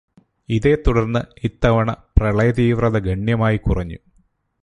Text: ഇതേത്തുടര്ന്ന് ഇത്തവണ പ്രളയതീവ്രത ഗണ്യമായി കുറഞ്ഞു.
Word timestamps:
ഇതേത്തുടര്ന്ന് 0.49 1.21
ഇത്തവണ 1.43 1.91
പ്രളയതീവ്രത 2.17 2.97
ഗണ്യമായി 2.99 3.57
കുറഞ്ഞു. 3.57 3.99